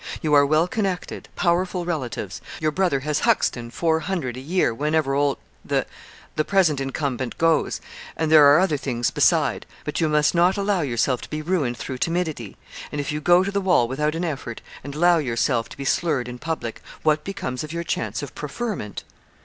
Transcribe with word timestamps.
You 0.23 0.33
are 0.33 0.47
well 0.47 0.67
connected 0.67 1.29
powerful 1.35 1.85
relatives 1.85 2.41
your 2.59 2.71
brother 2.71 3.01
has 3.01 3.19
Huxton, 3.19 3.69
four 3.69 3.99
hundred, 3.99 4.35
a 4.35 4.39
year, 4.39 4.73
whenever 4.73 5.13
old 5.13 5.37
the 5.63 5.85
the 6.35 6.43
present 6.43 6.81
incumbent 6.81 7.37
goes 7.37 7.79
and 8.17 8.31
there 8.31 8.45
are 8.47 8.59
other 8.59 8.77
things 8.77 9.11
beside 9.11 9.67
but 9.85 10.01
you 10.01 10.09
must 10.09 10.33
not 10.33 10.57
allow 10.57 10.81
yourself 10.81 11.21
to 11.21 11.29
be 11.29 11.43
ruined 11.43 11.77
through 11.77 11.99
timidity; 11.99 12.57
and 12.91 12.99
if 12.99 13.11
you 13.11 13.21
go 13.21 13.43
to 13.43 13.51
the 13.51 13.61
wall 13.61 13.87
without 13.87 14.15
an 14.15 14.25
effort, 14.25 14.61
and 14.83 14.95
allow 14.95 15.19
yourself 15.19 15.69
to 15.69 15.77
be 15.77 15.85
slurred 15.85 16.27
in 16.27 16.39
public, 16.39 16.81
what 17.03 17.23
becomes 17.23 17.63
of 17.63 17.71
your 17.71 17.83
chance 17.83 18.23
of 18.23 18.33
preferment?' 18.33 19.03